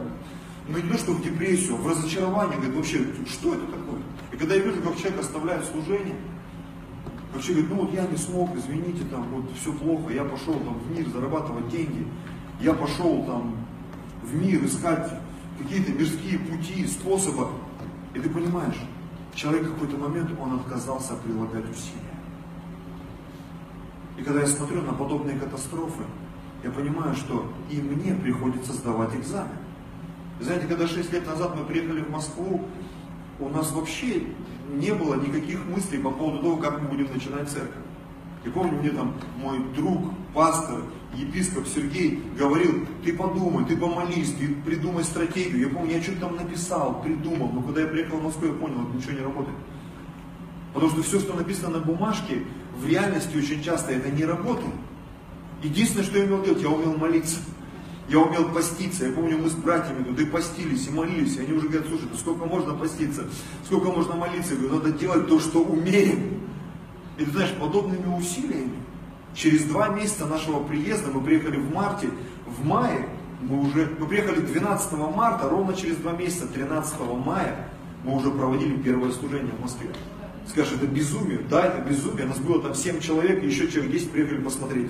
[0.67, 4.01] ну не то что в депрессию, а в разочарование, говорят, вообще, что это такое?
[4.33, 6.15] И когда я вижу, как человек оставляет служение,
[7.33, 10.55] как человек говорит, ну вот я не смог, извините, там вот все плохо, я пошел
[10.55, 12.05] там в мир зарабатывать деньги,
[12.59, 13.55] я пошел там
[14.23, 15.09] в мир искать
[15.57, 17.47] какие-то мирские пути, способы.
[18.13, 18.77] И ты понимаешь,
[19.33, 22.06] человек в какой-то момент, он отказался прилагать усилия.
[24.17, 26.03] И когда я смотрю на подобные катастрофы,
[26.63, 29.57] я понимаю, что и мне приходится сдавать экзамен.
[30.39, 32.65] знаете, когда 6 лет назад мы приехали в Москву,
[33.39, 34.23] у нас вообще
[34.73, 37.83] не было никаких мыслей по поводу того, как мы будем начинать церковь.
[38.43, 40.81] Я помню, мне там мой друг, пастор,
[41.13, 45.69] епископ Сергей говорил, ты подумай, ты помолись, ты придумай стратегию.
[45.69, 48.87] Я помню, я что-то там написал, придумал, но когда я приехал в Москву, я понял,
[48.87, 49.57] что ничего не работает.
[50.73, 52.43] Потому что все, что написано на бумажке,
[52.77, 54.73] в реальности очень часто это не работает.
[55.63, 57.39] Единственное, что я умел делать, я умел молиться.
[58.09, 59.05] Я умел поститься.
[59.05, 61.37] Я помню, мы с братьями туда и постились, и молились.
[61.37, 63.25] И они уже говорят, слушай, ну сколько можно поститься,
[63.65, 64.53] сколько можно молиться.
[64.53, 66.41] Я говорю, надо делать то, что умеем.
[67.17, 68.77] И ты знаешь, подобными усилиями,
[69.33, 72.09] через два месяца нашего приезда, мы приехали в марте,
[72.45, 73.09] в мае,
[73.41, 77.69] мы уже, мы приехали 12 марта, ровно через два месяца, 13 мая,
[78.03, 79.89] мы уже проводили первое служение в Москве.
[80.49, 81.39] Скажешь, это безумие.
[81.49, 82.25] Да, это безумие.
[82.25, 84.89] Нас было там 7 человек, и еще человек 10 приехали посмотреть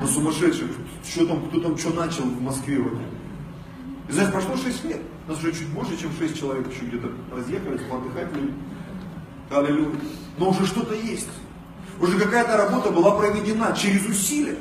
[0.00, 0.70] на сумасшедших,
[1.06, 2.78] что там, кто там что начал в Москве.
[2.78, 2.98] Вот.
[4.08, 7.80] И знаешь, прошло 6 лет, нас уже чуть больше, чем 6 человек еще где-то разъехались,
[7.90, 8.52] поотдыхать люди.
[9.50, 9.98] Аллилуйя.
[10.38, 11.28] Но уже что-то есть.
[12.00, 14.56] Уже какая-то работа была проведена через усилия.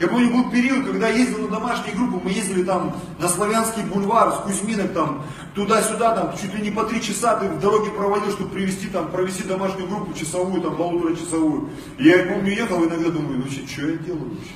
[0.00, 3.84] Я помню, был период, когда я ездил на домашние группы, мы ездили там на Славянский
[3.84, 5.22] бульвар, с Кузьминок там,
[5.54, 9.10] туда-сюда, там, чуть ли не по три часа ты в дороге проводил, чтобы привести там,
[9.10, 11.70] провести домашнюю группу часовую, там, полуторачасовую.
[11.98, 14.54] И я помню, ехал, иногда думаю, ну что я делаю вообще?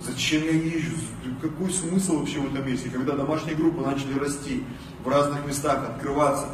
[0.00, 0.96] Зачем я езжу?
[1.40, 2.90] Какой смысл вообще в этом месте?
[2.90, 4.64] Когда домашние группы начали расти,
[5.04, 6.46] в разных местах открываться,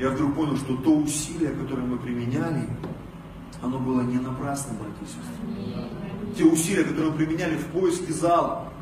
[0.00, 2.66] я вдруг понял, что то усилие, которое мы применяли,
[3.62, 6.34] оно было не напрасно, братья и сестры.
[6.36, 8.72] Те усилия, которые мы применяли в поиске зала.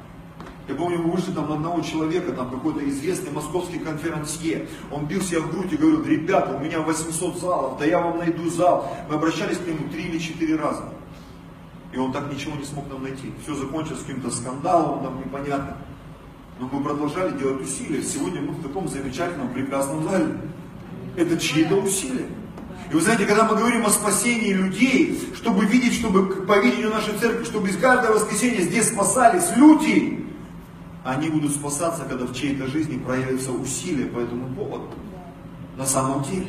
[0.73, 4.69] Я помню, мы вышли там на одного человека, там какой-то известный московский конферансье.
[4.91, 8.17] Он бил себя в грудь и говорил, ребята, у меня 800 залов, да я вам
[8.17, 8.91] найду зал.
[9.07, 10.85] Мы обращались к нему три или четыре раза.
[11.93, 13.35] И он так ничего не смог нам найти.
[13.43, 15.77] Все закончилось каким-то скандалом, там непонятно.
[16.59, 18.03] Но мы продолжали делать усилия.
[18.03, 20.39] Сегодня мы в таком замечательном, прекрасном зале.
[21.19, 22.29] Это чьи-то усилия.
[22.91, 27.13] И вы знаете, когда мы говорим о спасении людей, чтобы видеть, чтобы по видению нашей
[27.19, 30.22] церкви, чтобы из каждого воскресенья здесь спасались люди,
[31.05, 34.89] они будут спасаться, когда в чьей-то жизни проявятся усилия по этому поводу.
[35.77, 36.47] На самом деле.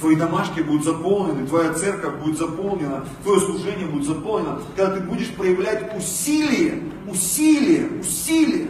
[0.00, 5.34] Твои домашки будут заполнены, твоя церковь будет заполнена, твое служение будет заполнено, когда ты будешь
[5.34, 8.68] проявлять усилие, усилие, усилие.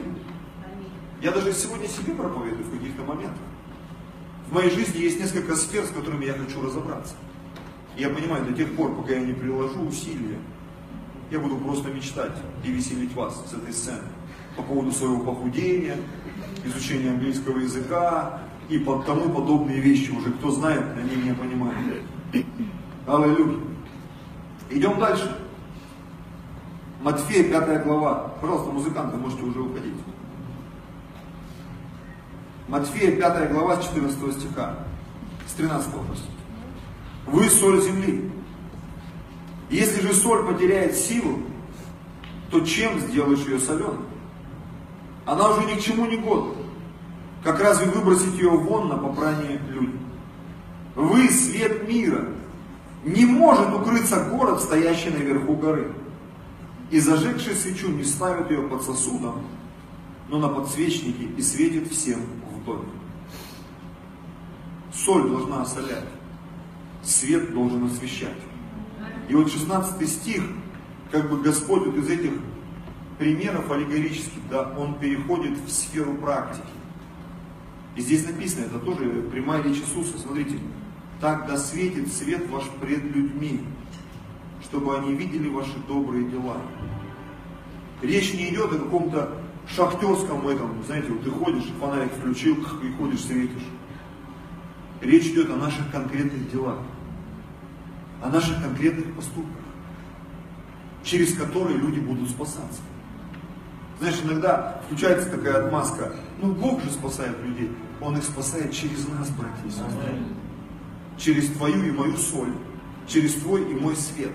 [1.21, 3.43] Я даже сегодня себе проповедую в каких-то моментах.
[4.49, 7.15] В моей жизни есть несколько сфер, с которыми я хочу разобраться.
[7.99, 10.39] Я понимаю, до тех пор, пока я не приложу усилия,
[11.31, 12.33] я буду просто мечтать
[12.65, 14.05] и веселить вас с этой сцены
[14.59, 15.97] по поводу своего похудения,
[16.65, 20.11] изучения английского языка и тому подобные вещи.
[20.11, 21.79] Уже кто знает, они меня понимают.
[23.07, 23.57] Аллилуйя.
[24.71, 25.39] Идем дальше.
[27.01, 28.33] Матфея, 5 глава.
[28.41, 29.95] Пожалуйста, музыканты, можете уже уходить.
[32.67, 34.75] Матфея, 5 глава, с 14 стиха.
[35.47, 36.33] С 13 простите.
[37.27, 38.31] Вы соль земли.
[39.71, 41.39] Если же соль потеряет силу,
[42.51, 43.99] то чем сделаешь ее соленой?
[45.29, 46.55] Она уже ни к чему не годна.
[47.45, 50.01] Как разве выбросить ее вон на попрание людям?
[50.95, 52.29] Вы свет мира.
[53.05, 55.93] Не может укрыться город, стоящий наверху горы.
[56.91, 59.43] И зажегший свечу не ставит ее под сосудом,
[60.31, 62.89] но на подсвечнике и светит всем в доме.
[64.95, 66.09] Соль должна осолять,
[67.03, 68.41] свет должен освещать.
[69.29, 70.43] И вот 16 стих,
[71.13, 72.33] как бы Господь вот из этих
[73.19, 76.67] примеров аллегорических, да, он переходит в сферу практики.
[77.97, 80.59] И здесь написано, это тоже прямая речь Иисуса, смотрите,
[81.21, 83.65] так да светит свет ваш пред людьми,
[84.63, 86.59] чтобы они видели ваши добрые дела.
[88.01, 89.33] Речь не идет о каком-то
[89.67, 93.67] шахтерском этом, знаете, вот ты ходишь, фонарик включил, и ходишь, светишь.
[95.01, 96.79] Речь идет о наших конкретных делах,
[98.23, 99.65] о наших конкретных поступках,
[101.03, 102.81] через которые люди будут спасаться.
[103.99, 107.71] Знаешь, иногда включается такая отмазка, ну Бог же спасает людей.
[108.01, 110.19] Он их спасает через нас, братья и сестры.
[111.17, 112.53] Через твою и мою соль,
[113.09, 114.31] через твой и мой свет.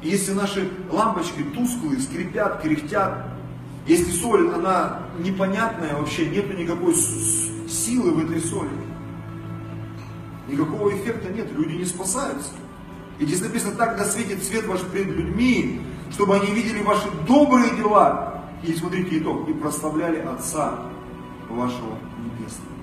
[0.00, 3.26] И если наши лампочки тусклые, скрипят, кряхтят,
[3.86, 8.70] если соль, она непонятная вообще, нету никакой силы в этой соли,
[10.48, 12.50] никакого эффекта нет, люди не спасаются.
[13.18, 17.70] И здесь написано, так да светит свет ваш пред людьми, чтобы они видели ваши добрые
[17.76, 18.42] дела.
[18.62, 20.80] И смотрите итог, и прославляли Отца
[21.50, 22.74] вашего Небесного.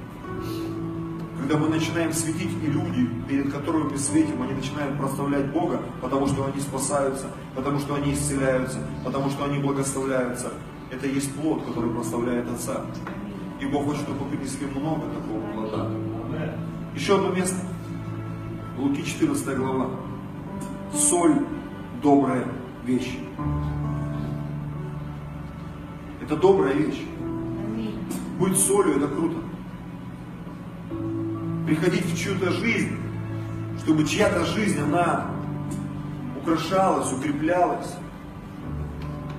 [1.39, 6.27] Когда мы начинаем светить, и люди, перед которыми мы светим, они начинают прославлять Бога, потому
[6.27, 10.51] что они спасаются, потому что они исцеляются, потому что они благословляются.
[10.91, 12.81] Это есть плод, который прославляет Отца.
[13.59, 15.89] И Бог хочет, чтобы мы принесли много такого плода.
[16.93, 17.55] Еще одно место.
[18.77, 19.89] Луки 14 глава.
[20.93, 21.39] Соль
[22.03, 22.45] добрая
[22.85, 23.17] вещь.
[26.21, 27.01] Это добрая вещь.
[28.39, 29.37] Быть солью это круто.
[31.65, 32.97] Приходить в чью-то жизнь,
[33.83, 35.31] чтобы чья-то жизнь, она
[36.41, 37.95] украшалась, укреплялась.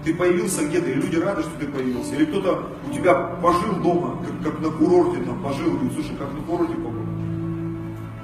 [0.05, 2.15] Ты появился где-то, и люди рады, что ты появился.
[2.17, 6.33] Или кто-то у тебя пожил дома, как, как на курорте там пожил, говорит, слушай, как
[6.33, 7.07] на курорте погода.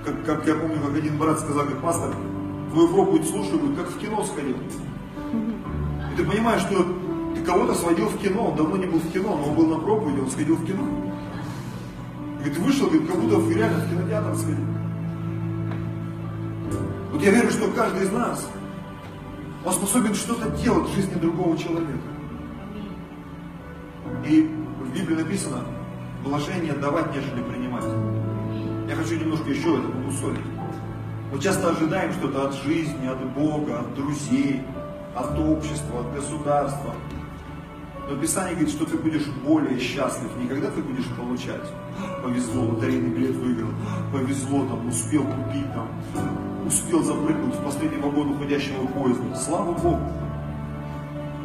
[0.04, 2.14] Как, как я помню, как один брат сказал, говорит, пастор,
[2.72, 4.56] твою проповедь слушаю, говорит, как в кино сходил.
[6.12, 6.84] И ты понимаешь, что
[7.34, 9.78] ты кого-то сводил в кино, он давно не был в кино, но он был на
[9.78, 10.82] проповеди, он сходил в кино.
[12.38, 14.64] Говорит, вышел, говорит, как будто реально в кинотеатр сходил.
[17.12, 18.48] Вот я верю, что каждый из нас,
[19.64, 21.98] он способен что-то делать в жизни другого человека.
[24.26, 24.50] И
[24.80, 25.64] в Библии написано,
[26.24, 27.84] блажение давать, нежели принимать.
[28.88, 30.40] Я хочу немножко еще это побусолить.
[31.32, 34.62] Мы часто ожидаем что-то от жизни, от Бога, от друзей,
[35.14, 36.94] от общества, от государства.
[38.08, 41.70] Но Писание говорит, что ты будешь более счастлив, не когда ты будешь получать.
[42.22, 43.70] Повезло, лотерейный билет выиграл,
[44.12, 45.88] повезло, там, успел купить, там,
[46.66, 49.36] успел запрыгнуть в последний вагон уходящего поезда.
[49.36, 50.00] Слава Богу!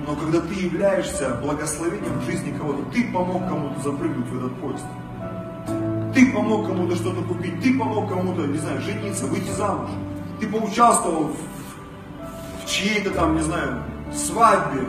[0.06, 4.86] Но когда ты являешься благословением в жизни кого-то, ты помог кому-то запрыгнуть в этот поезд.
[6.14, 9.90] Ты помог кому-то что-то купить, ты помог кому-то, не знаю, жениться, выйти замуж.
[10.40, 11.38] Ты поучаствовал в,
[12.74, 14.82] чьей-то там, не знаю, свадьбе,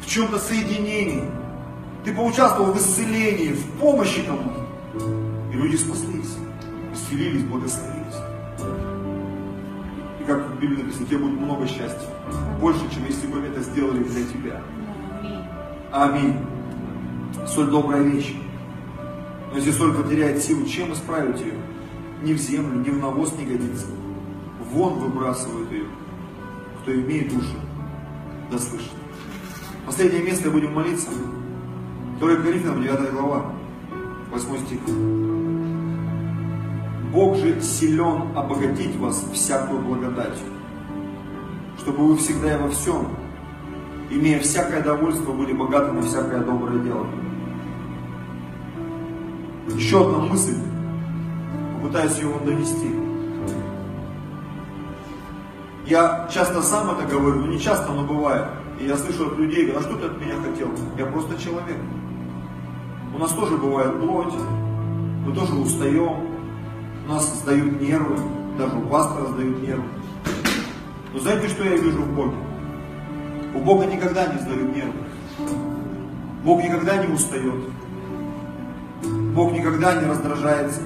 [0.00, 1.24] в чем-то соединении.
[2.04, 4.66] Ты поучаствовал в исцелении, в помощи кому-то.
[5.52, 6.36] И люди спаслись,
[6.94, 8.14] исцелились, благословились.
[10.20, 12.08] И как в Библии написано, тебе будет много счастья.
[12.60, 14.60] Больше, чем если бы это сделали для тебя.
[15.92, 16.36] Аминь.
[17.46, 18.34] Соль добрая вещь.
[19.50, 21.54] Но если соль потеряет силу, чем исправить ее?
[22.22, 23.86] Ни в землю, ни в навоз не годится.
[24.72, 25.86] Вон выбрасывают ее.
[26.88, 27.54] Кто имеет уши,
[28.50, 28.94] да слышит.
[29.84, 31.10] Последнее место будем молиться.
[32.18, 33.52] 2 Коринфянам 9 глава,
[34.30, 34.78] 8 стих.
[37.12, 40.46] Бог же силен обогатить вас всякую благодатью,
[41.78, 43.08] чтобы вы всегда и во всем,
[44.08, 47.06] имея всякое довольство, были богаты на всякое доброе дело.
[49.76, 50.56] Еще одна мысль,
[51.82, 53.07] попытаюсь ее вам донести.
[55.88, 58.44] Я часто сам это говорю, но не часто, но бывает.
[58.78, 60.68] И я слышу от людей, а что ты от меня хотел?
[60.98, 61.78] Я просто человек.
[63.14, 64.34] У нас тоже бывает плоть,
[65.24, 66.28] мы тоже устаем,
[67.06, 68.18] у нас сдают нервы,
[68.58, 69.88] даже у пастора сдают нервы.
[71.14, 72.36] Но знаете, что я вижу в Боге?
[73.54, 74.92] У Бога никогда не сдают нервы.
[76.44, 77.64] Бог никогда не устает.
[79.34, 80.82] Бог никогда не раздражается.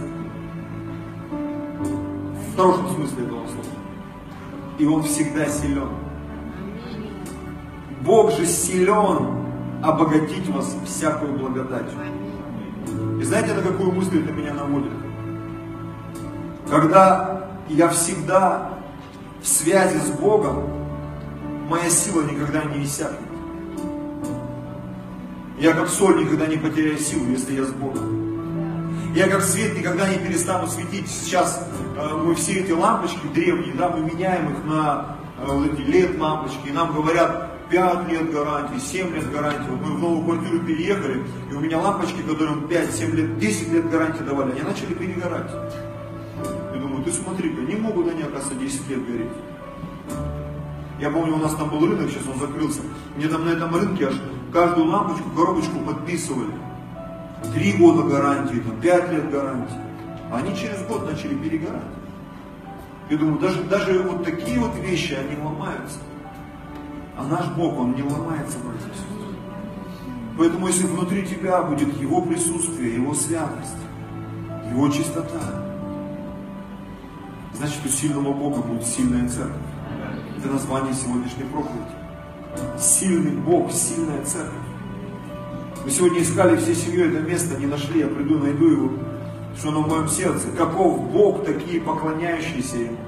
[1.32, 3.71] В хорошем смысле этого слова.
[4.78, 5.88] И Он всегда силен.
[8.02, 9.42] Бог же силен
[9.82, 11.98] обогатить вас всякую благодатью.
[13.20, 14.92] И знаете, на какую мысль это меня наводит?
[16.68, 18.78] Когда я всегда
[19.40, 20.64] в связи с Богом,
[21.68, 23.20] моя сила никогда не иссякнет.
[25.58, 28.21] Я как соль никогда не потеряю силу, если я с Богом.
[29.14, 31.06] Я как свет никогда не перестану светить.
[31.06, 35.82] Сейчас э, мы все эти лампочки древние, да, мы меняем их на э, вот эти
[35.82, 39.68] LED лампочки, и нам говорят, 5 лет гарантии, 7 лет гарантии.
[39.68, 44.22] Мы в новую квартиру переехали, и у меня лампочки, которым 5-7 лет, 10 лет гарантии
[44.22, 45.50] давали, они начали перегорать.
[46.74, 49.32] Я думаю, ты смотри-ка, не могут они, оказывается, 10 лет гореть.
[51.00, 52.80] Я помню, у нас там был рынок, сейчас он закрылся.
[53.16, 54.14] Мне там на этом рынке аж
[54.52, 56.52] каждую лампочку, коробочку подписывали.
[57.54, 59.76] Три года гарантии, там, пять лет гарантии.
[60.32, 61.82] Они через год начали перегорать.
[63.10, 65.98] Я думаю, даже, даже вот такие вот вещи, они ломаются.
[67.16, 69.36] А наш Бог, Он не ломается, братья и сестры.
[70.38, 73.76] Поэтому если внутри тебя будет Его присутствие, Его святость,
[74.70, 75.62] Его чистота,
[77.52, 79.56] значит, у сильного Бога будет сильная церковь.
[80.38, 82.78] Это название сегодняшней проповеди.
[82.78, 84.56] Сильный Бог, сильная церковь.
[85.84, 88.92] Мы сегодня искали всей семьей это место, не нашли, я приду, найду его,
[89.58, 90.46] что в моем сердце.
[90.56, 92.98] Каков Бог, такие поклоняющиеся Ему.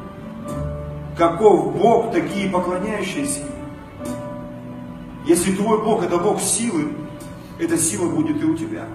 [1.16, 3.50] Каков Бог, такие поклоняющиеся Ему.
[5.26, 6.88] Если твой Бог это Бог силы,
[7.60, 8.86] эта сила будет и у тебя.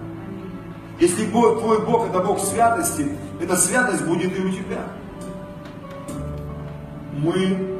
[1.00, 3.08] Если твой Бог это Бог святости,
[3.42, 4.84] эта святость будет и у тебя.
[7.14, 7.80] Мы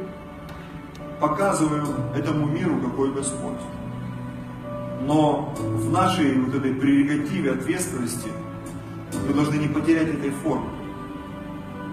[1.20, 3.58] показываем этому миру, какой Господь.
[5.10, 8.28] Но в нашей вот этой прерогативе ответственности
[9.26, 10.70] мы должны не потерять этой формы.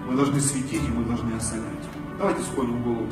[0.08, 1.64] Мы должны светить и мы должны осолять.
[2.16, 2.42] Давайте
[2.74, 3.08] в голову.